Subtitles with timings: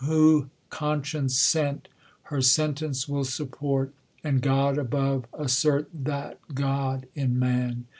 [0.05, 1.87] Who conscience sent,
[2.23, 3.93] her sentence will support,
[4.23, 7.85] And God above assert M«/ God in man.